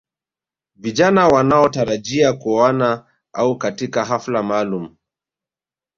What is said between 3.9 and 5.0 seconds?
hafla maalum